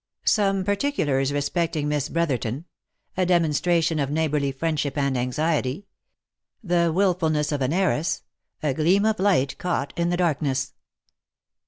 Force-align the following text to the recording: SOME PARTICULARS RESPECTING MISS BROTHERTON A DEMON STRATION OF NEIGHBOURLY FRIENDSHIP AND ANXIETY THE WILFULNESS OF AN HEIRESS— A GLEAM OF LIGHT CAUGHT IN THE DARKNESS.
SOME 0.25 0.63
PARTICULARS 0.65 1.31
RESPECTING 1.31 1.87
MISS 1.87 2.09
BROTHERTON 2.09 2.65
A 3.17 3.23
DEMON 3.27 3.53
STRATION 3.53 3.99
OF 3.99 4.09
NEIGHBOURLY 4.09 4.51
FRIENDSHIP 4.53 4.97
AND 4.97 5.15
ANXIETY 5.15 5.85
THE 6.63 6.91
WILFULNESS 6.91 7.51
OF 7.51 7.61
AN 7.61 7.71
HEIRESS— 7.71 8.23
A 8.63 8.73
GLEAM 8.73 9.05
OF 9.05 9.19
LIGHT 9.19 9.59
CAUGHT 9.59 9.93
IN 9.95 10.09
THE 10.09 10.17
DARKNESS. 10.17 10.73